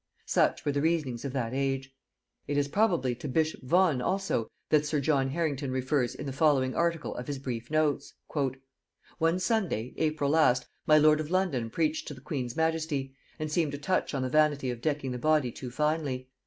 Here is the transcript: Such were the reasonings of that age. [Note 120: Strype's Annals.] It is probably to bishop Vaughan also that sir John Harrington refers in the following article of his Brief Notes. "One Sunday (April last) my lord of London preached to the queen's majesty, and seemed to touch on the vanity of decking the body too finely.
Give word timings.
Such 0.25 0.65
were 0.65 0.71
the 0.71 0.81
reasonings 0.81 1.25
of 1.25 1.33
that 1.33 1.53
age. 1.53 1.93
[Note 2.47 2.55
120: 2.55 2.57
Strype's 2.57 2.57
Annals.] 2.57 2.57
It 2.57 2.57
is 2.57 2.73
probably 2.73 3.15
to 3.17 3.27
bishop 3.59 3.61
Vaughan 3.61 4.01
also 4.01 4.47
that 4.71 4.83
sir 4.83 4.99
John 4.99 5.29
Harrington 5.29 5.69
refers 5.69 6.15
in 6.15 6.25
the 6.25 6.33
following 6.33 6.73
article 6.73 7.13
of 7.15 7.27
his 7.27 7.37
Brief 7.37 7.69
Notes. 7.69 8.15
"One 9.19 9.37
Sunday 9.37 9.93
(April 9.97 10.31
last) 10.31 10.65
my 10.87 10.97
lord 10.97 11.19
of 11.19 11.29
London 11.29 11.69
preached 11.69 12.07
to 12.07 12.15
the 12.15 12.21
queen's 12.21 12.55
majesty, 12.55 13.13
and 13.37 13.51
seemed 13.51 13.73
to 13.73 13.77
touch 13.77 14.15
on 14.15 14.23
the 14.23 14.29
vanity 14.29 14.71
of 14.71 14.81
decking 14.81 15.11
the 15.11 15.19
body 15.19 15.51
too 15.51 15.69
finely. 15.69 16.29